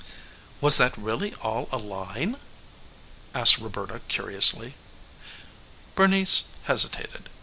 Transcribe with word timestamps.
"Was 0.61 0.77
that 0.79 0.97
really 0.97 1.35
all 1.43 1.69
a 1.71 1.77
line?" 1.77 2.37
asked 3.35 3.59
Roberta 3.59 4.01
curiously. 4.07 4.73
Bernice 5.93 6.45
hesitated. 6.63 7.29